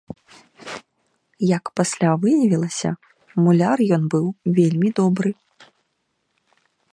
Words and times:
Як 1.57 1.63
пасля 1.79 2.09
выявілася, 2.23 2.89
муляр 3.49 3.79
ён 3.99 4.03
быў 4.15 4.25
вельмі 4.57 4.89
добры. 5.03 5.31